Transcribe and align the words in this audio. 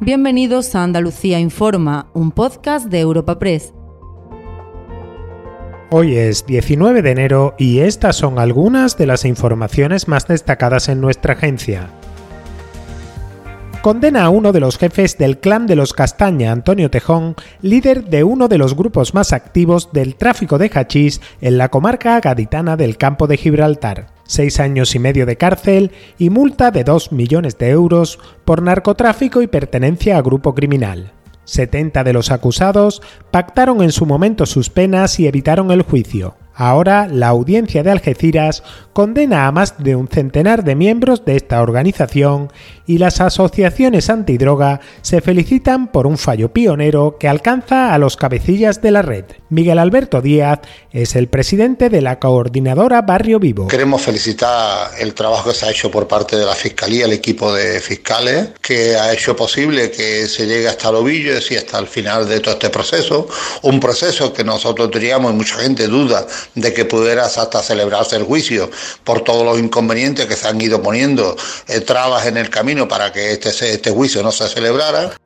Bienvenidos 0.00 0.74
a 0.74 0.82
Andalucía 0.82 1.40
Informa, 1.40 2.10
un 2.12 2.30
podcast 2.30 2.88
de 2.88 3.00
Europa 3.00 3.38
Press. 3.38 3.72
Hoy 5.90 6.16
es 6.18 6.44
19 6.44 7.00
de 7.00 7.10
enero 7.12 7.54
y 7.56 7.78
estas 7.78 8.16
son 8.16 8.38
algunas 8.38 8.98
de 8.98 9.06
las 9.06 9.24
informaciones 9.24 10.06
más 10.06 10.28
destacadas 10.28 10.90
en 10.90 11.00
nuestra 11.00 11.32
agencia. 11.32 11.88
Condena 13.80 14.26
a 14.26 14.28
uno 14.28 14.52
de 14.52 14.60
los 14.60 14.76
jefes 14.76 15.16
del 15.16 15.38
clan 15.38 15.66
de 15.66 15.76
los 15.76 15.94
Castaña, 15.94 16.52
Antonio 16.52 16.90
Tejón, 16.90 17.34
líder 17.62 18.04
de 18.04 18.22
uno 18.22 18.48
de 18.48 18.58
los 18.58 18.76
grupos 18.76 19.14
más 19.14 19.32
activos 19.32 19.88
del 19.94 20.16
tráfico 20.16 20.58
de 20.58 20.70
hachís 20.74 21.22
en 21.40 21.56
la 21.56 21.70
comarca 21.70 22.20
gaditana 22.20 22.76
del 22.76 22.98
campo 22.98 23.26
de 23.26 23.38
Gibraltar. 23.38 24.15
Seis 24.26 24.60
años 24.60 24.94
y 24.94 24.98
medio 24.98 25.26
de 25.26 25.36
cárcel 25.36 25.92
y 26.18 26.30
multa 26.30 26.70
de 26.70 26.84
2 26.84 27.12
millones 27.12 27.58
de 27.58 27.70
euros 27.70 28.18
por 28.44 28.62
narcotráfico 28.62 29.42
y 29.42 29.46
pertenencia 29.46 30.18
a 30.18 30.22
grupo 30.22 30.54
criminal. 30.54 31.12
70 31.44 32.04
de 32.04 32.12
los 32.12 32.30
acusados 32.30 33.02
pactaron 33.30 33.82
en 33.82 33.92
su 33.92 34.04
momento 34.04 34.46
sus 34.46 34.68
penas 34.68 35.20
y 35.20 35.26
evitaron 35.26 35.70
el 35.70 35.82
juicio. 35.82 36.34
Ahora, 36.58 37.06
la 37.06 37.28
audiencia 37.28 37.82
de 37.82 37.90
Algeciras 37.90 38.62
condena 38.94 39.46
a 39.46 39.52
más 39.52 39.74
de 39.76 39.94
un 39.94 40.08
centenar 40.08 40.64
de 40.64 40.74
miembros 40.74 41.22
de 41.26 41.36
esta 41.36 41.60
organización 41.60 42.50
y 42.86 42.96
las 42.96 43.20
asociaciones 43.20 44.08
antidroga 44.08 44.80
se 45.02 45.20
felicitan 45.20 45.92
por 45.92 46.06
un 46.06 46.16
fallo 46.16 46.54
pionero 46.54 47.18
que 47.20 47.28
alcanza 47.28 47.92
a 47.92 47.98
los 47.98 48.16
cabecillas 48.16 48.80
de 48.80 48.90
la 48.90 49.02
red. 49.02 49.24
Miguel 49.50 49.78
Alberto 49.78 50.22
Díaz 50.22 50.60
es 50.92 51.14
el 51.14 51.28
presidente 51.28 51.90
de 51.90 52.00
la 52.00 52.18
coordinadora 52.18 53.02
Barrio 53.02 53.38
Vivo. 53.38 53.68
Queremos 53.68 54.00
felicitar 54.00 54.92
el 54.98 55.12
trabajo 55.12 55.50
que 55.50 55.54
se 55.54 55.66
ha 55.66 55.70
hecho 55.70 55.90
por 55.90 56.08
parte 56.08 56.36
de 56.36 56.46
la 56.46 56.54
Fiscalía, 56.54 57.04
el 57.04 57.12
equipo 57.12 57.52
de 57.52 57.80
fiscales, 57.80 58.52
que 58.62 58.96
ha 58.96 59.12
hecho 59.12 59.36
posible 59.36 59.90
que 59.90 60.26
se 60.26 60.46
llegue 60.46 60.68
hasta 60.68 60.88
el 60.88 60.94
ovillo 60.94 61.32
y 61.50 61.56
hasta 61.56 61.78
el 61.78 61.86
final 61.86 62.26
de 62.26 62.40
todo 62.40 62.54
este 62.54 62.70
proceso. 62.70 63.28
Un 63.60 63.78
proceso 63.78 64.32
que 64.32 64.42
nosotros 64.42 64.90
teníamos 64.90 65.32
y 65.32 65.36
mucha 65.36 65.56
gente 65.56 65.86
duda 65.86 66.26
de 66.54 66.72
que 66.72 66.84
pudiera 66.84 67.26
hasta 67.26 67.62
celebrarse 67.62 68.16
el 68.16 68.24
juicio 68.24 68.70
por 69.04 69.22
todos 69.22 69.44
los 69.44 69.58
inconvenientes 69.58 70.26
que 70.26 70.36
se 70.36 70.48
han 70.48 70.60
ido 70.60 70.82
poniendo 70.82 71.36
eh, 71.68 71.80
trabas 71.80 72.26
en 72.26 72.36
el 72.36 72.50
camino 72.50 72.88
para 72.88 73.12
que 73.12 73.32
este, 73.32 73.50
este 73.50 73.90
juicio 73.90 74.22
no 74.22 74.32
se 74.32 74.48
celebrara. 74.48 75.16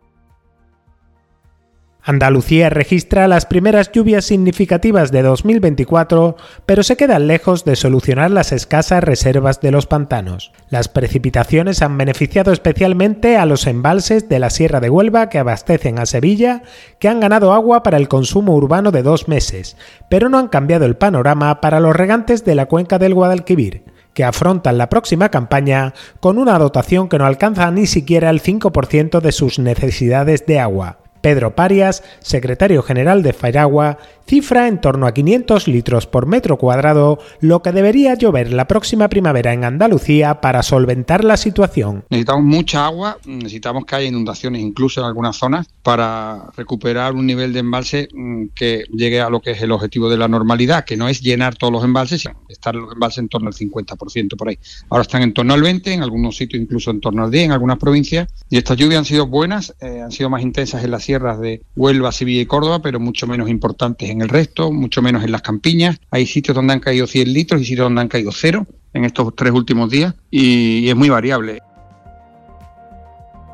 Andalucía 2.02 2.70
registra 2.70 3.28
las 3.28 3.44
primeras 3.44 3.92
lluvias 3.92 4.24
significativas 4.24 5.12
de 5.12 5.22
2024, 5.22 6.36
pero 6.64 6.82
se 6.82 6.96
quedan 6.96 7.26
lejos 7.26 7.66
de 7.66 7.76
solucionar 7.76 8.30
las 8.30 8.52
escasas 8.52 9.04
reservas 9.04 9.60
de 9.60 9.70
los 9.70 9.86
pantanos. 9.86 10.50
Las 10.70 10.88
precipitaciones 10.88 11.82
han 11.82 11.98
beneficiado 11.98 12.52
especialmente 12.52 13.36
a 13.36 13.44
los 13.44 13.66
embalses 13.66 14.30
de 14.30 14.38
la 14.38 14.48
Sierra 14.48 14.80
de 14.80 14.88
Huelva 14.88 15.28
que 15.28 15.38
abastecen 15.38 15.98
a 15.98 16.06
Sevilla, 16.06 16.62
que 16.98 17.08
han 17.08 17.20
ganado 17.20 17.52
agua 17.52 17.82
para 17.82 17.98
el 17.98 18.08
consumo 18.08 18.54
urbano 18.54 18.92
de 18.92 19.02
dos 19.02 19.28
meses, 19.28 19.76
pero 20.08 20.30
no 20.30 20.38
han 20.38 20.48
cambiado 20.48 20.86
el 20.86 20.96
panorama 20.96 21.60
para 21.60 21.80
los 21.80 21.94
regantes 21.94 22.46
de 22.46 22.54
la 22.54 22.66
cuenca 22.66 22.98
del 22.98 23.14
Guadalquivir 23.14 23.84
que 24.14 24.24
afrontan 24.24 24.76
la 24.76 24.88
próxima 24.88 25.28
campaña 25.28 25.94
con 26.18 26.36
una 26.38 26.58
dotación 26.58 27.08
que 27.08 27.16
no 27.16 27.26
alcanza 27.26 27.70
ni 27.70 27.86
siquiera 27.86 28.30
el 28.30 28.42
5% 28.42 29.20
de 29.20 29.30
sus 29.30 29.60
necesidades 29.60 30.46
de 30.46 30.58
agua. 30.58 30.98
Pedro 31.20 31.54
Parias, 31.54 32.02
secretario 32.20 32.82
general 32.82 33.22
de 33.22 33.32
Fairagua, 33.32 33.98
cifra 34.30 34.68
en 34.68 34.80
torno 34.80 35.08
a 35.08 35.12
500 35.12 35.66
litros 35.66 36.06
por 36.06 36.26
metro 36.26 36.56
cuadrado 36.56 37.18
lo 37.40 37.62
que 37.62 37.72
debería 37.72 38.14
llover 38.14 38.52
la 38.52 38.68
próxima 38.68 39.08
primavera 39.08 39.52
en 39.52 39.64
Andalucía 39.64 40.40
para 40.40 40.62
solventar 40.62 41.24
la 41.24 41.36
situación. 41.36 42.04
Necesitamos 42.10 42.44
mucha 42.44 42.86
agua, 42.86 43.18
necesitamos 43.26 43.84
que 43.84 43.96
haya 43.96 44.06
inundaciones 44.06 44.62
incluso 44.62 45.00
en 45.00 45.06
algunas 45.06 45.36
zonas 45.36 45.66
para 45.82 46.44
recuperar 46.56 47.14
un 47.14 47.26
nivel 47.26 47.52
de 47.52 47.58
embalse 47.58 48.08
mm, 48.12 48.46
que 48.54 48.84
llegue 48.92 49.20
a 49.20 49.30
lo 49.30 49.40
que 49.40 49.50
es 49.50 49.62
el 49.62 49.72
objetivo 49.72 50.08
de 50.08 50.16
la 50.16 50.28
normalidad, 50.28 50.84
que 50.84 50.96
no 50.96 51.08
es 51.08 51.20
llenar 51.20 51.56
todos 51.56 51.72
los 51.72 51.82
embalses, 51.82 52.24
estar 52.48 52.74
los 52.76 52.92
embalses 52.92 53.18
en 53.18 53.28
torno 53.28 53.48
al 53.48 53.54
50% 53.54 54.36
por 54.36 54.48
ahí. 54.48 54.58
Ahora 54.90 55.02
están 55.02 55.22
en 55.22 55.32
torno 55.32 55.54
al 55.54 55.62
20, 55.62 55.92
en 55.92 56.02
algunos 56.04 56.36
sitios 56.36 56.62
incluso 56.62 56.92
en 56.92 57.00
torno 57.00 57.24
al 57.24 57.32
10, 57.32 57.46
en 57.46 57.52
algunas 57.52 57.78
provincias, 57.78 58.28
y 58.48 58.58
estas 58.58 58.76
lluvias 58.76 59.00
han 59.00 59.04
sido 59.04 59.26
buenas, 59.26 59.74
eh, 59.80 60.00
han 60.02 60.12
sido 60.12 60.30
más 60.30 60.42
intensas 60.42 60.84
en 60.84 60.92
las 60.92 61.02
sierras 61.10 61.40
de 61.40 61.62
Huelva, 61.74 62.12
Sevilla 62.12 62.42
y 62.42 62.46
Córdoba, 62.46 62.80
pero 62.80 63.00
mucho 63.00 63.26
menos 63.26 63.50
importantes 63.50 64.10
en 64.10 64.22
el 64.22 64.28
resto, 64.28 64.70
mucho 64.70 65.02
menos 65.02 65.24
en 65.24 65.32
las 65.32 65.42
campiñas. 65.42 65.98
Hay 66.12 66.24
sitios 66.24 66.54
donde 66.54 66.72
han 66.72 66.78
caído 66.78 67.08
100 67.08 67.32
litros 67.32 67.60
y 67.60 67.64
sitios 67.64 67.86
donde 67.86 68.02
han 68.02 68.06
caído 68.06 68.30
cero 68.30 68.64
en 68.94 69.04
estos 69.04 69.34
tres 69.34 69.52
últimos 69.52 69.90
días 69.90 70.14
y, 70.30 70.88
es 70.88 70.94
muy 70.94 71.08
variable. 71.08 71.58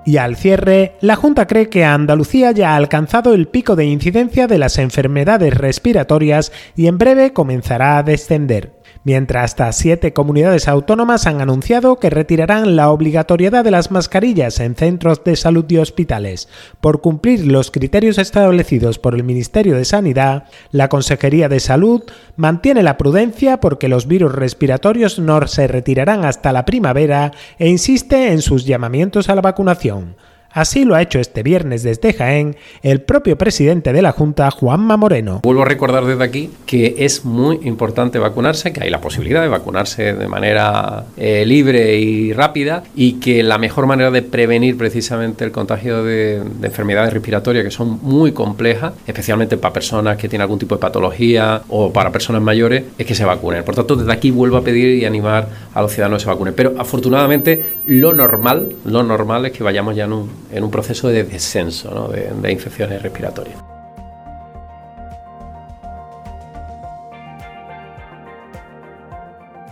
Y 0.04 0.18
al 0.18 0.36
cierre, 0.36 0.92
la 1.00 1.16
Junta 1.16 1.46
cree 1.46 1.70
que 1.70 1.84
Andalucía 1.84 2.52
ya 2.52 2.74
ha 2.74 2.76
alcanzado 2.76 3.32
el 3.32 3.48
pico 3.48 3.74
de 3.74 3.86
incidencia 3.86 4.46
de 4.46 4.58
las 4.58 4.76
enfermedades 4.76 5.54
respiratorias 5.54 6.52
y 6.76 6.88
en 6.88 6.98
breve 6.98 7.32
comenzará 7.32 7.96
a 7.96 8.02
descender 8.02 8.75
mientras 9.06 9.44
hasta 9.44 9.70
siete 9.70 10.12
comunidades 10.12 10.66
autónomas 10.66 11.28
han 11.28 11.40
anunciado 11.40 12.00
que 12.00 12.10
retirarán 12.10 12.74
la 12.74 12.90
obligatoriedad 12.90 13.62
de 13.62 13.70
las 13.70 13.92
mascarillas 13.92 14.58
en 14.58 14.74
centros 14.74 15.22
de 15.22 15.36
salud 15.36 15.64
y 15.68 15.78
hospitales. 15.78 16.48
Por 16.80 17.00
cumplir 17.00 17.46
los 17.46 17.70
criterios 17.70 18.18
establecidos 18.18 18.98
por 18.98 19.14
el 19.14 19.22
Ministerio 19.22 19.76
de 19.76 19.84
Sanidad, 19.84 20.48
la 20.72 20.88
Consejería 20.88 21.48
de 21.48 21.60
Salud 21.60 22.02
mantiene 22.34 22.82
la 22.82 22.98
prudencia 22.98 23.60
porque 23.60 23.88
los 23.88 24.08
virus 24.08 24.34
respiratorios 24.34 25.20
no 25.20 25.46
se 25.46 25.68
retirarán 25.68 26.24
hasta 26.24 26.52
la 26.52 26.64
primavera 26.64 27.30
e 27.60 27.68
insiste 27.68 28.32
en 28.32 28.42
sus 28.42 28.64
llamamientos 28.64 29.28
a 29.28 29.36
la 29.36 29.40
vacunación. 29.40 30.16
Así 30.56 30.86
lo 30.86 30.94
ha 30.94 31.02
hecho 31.02 31.20
este 31.20 31.42
viernes 31.42 31.82
desde 31.82 32.14
Jaén 32.14 32.56
el 32.82 33.02
propio 33.02 33.36
presidente 33.36 33.92
de 33.92 34.00
la 34.00 34.12
Junta, 34.12 34.50
Juanma 34.50 34.96
Moreno. 34.96 35.40
Vuelvo 35.42 35.60
a 35.60 35.64
recordar 35.66 36.06
desde 36.06 36.24
aquí 36.24 36.50
que 36.64 36.94
es 37.00 37.26
muy 37.26 37.60
importante 37.64 38.18
vacunarse, 38.18 38.72
que 38.72 38.82
hay 38.82 38.88
la 38.88 39.02
posibilidad 39.02 39.42
de 39.42 39.48
vacunarse 39.48 40.14
de 40.14 40.28
manera 40.28 41.04
eh, 41.18 41.44
libre 41.44 41.98
y 41.98 42.32
rápida 42.32 42.84
y 42.94 43.20
que 43.20 43.42
la 43.42 43.58
mejor 43.58 43.86
manera 43.86 44.10
de 44.10 44.22
prevenir 44.22 44.78
precisamente 44.78 45.44
el 45.44 45.52
contagio 45.52 46.02
de, 46.02 46.36
enfermedades 46.62 47.12
respiratorias 47.12 47.62
que 47.62 47.70
son 47.70 47.98
muy 48.00 48.32
complejas, 48.32 48.94
especialmente 49.06 49.58
para 49.58 49.74
personas 49.74 50.16
que 50.16 50.26
tienen 50.26 50.44
algún 50.44 50.58
tipo 50.58 50.74
de 50.76 50.80
patología 50.80 51.60
o 51.68 51.92
para 51.92 52.10
personas 52.10 52.40
mayores, 52.40 52.82
es 52.96 53.04
que 53.04 53.14
se 53.14 53.26
vacunen. 53.26 53.62
Por 53.62 53.74
tanto, 53.74 53.94
desde 53.94 54.10
aquí 54.10 54.30
vuelvo 54.30 54.56
a 54.56 54.64
pedir 54.64 54.96
y 54.96 55.04
animar 55.04 55.48
a 55.76 55.82
los 55.82 55.92
ciudadanos 55.92 56.22
se 56.22 56.28
vacunen. 56.28 56.54
Pero 56.54 56.74
afortunadamente 56.78 57.62
lo 57.86 58.14
normal, 58.14 58.74
lo 58.86 59.02
normal 59.02 59.44
es 59.44 59.52
que 59.52 59.62
vayamos 59.62 59.94
ya 59.94 60.04
en 60.04 60.14
un 60.14 60.30
en 60.50 60.64
un 60.64 60.70
proceso 60.70 61.08
de 61.08 61.22
descenso 61.22 62.08
de, 62.08 62.32
de 62.32 62.52
infecciones 62.52 63.02
respiratorias. 63.02 63.58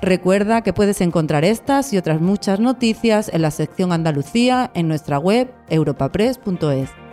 Recuerda 0.02 0.60
que 0.60 0.74
puedes 0.74 1.00
encontrar 1.00 1.46
estas 1.46 1.94
y 1.94 1.96
otras 1.96 2.20
muchas 2.20 2.60
noticias 2.60 3.30
en 3.32 3.40
la 3.40 3.50
sección 3.50 3.90
Andalucía 3.90 4.70
en 4.74 4.86
nuestra 4.86 5.18
web 5.18 5.50
europapress.es. 5.70 7.03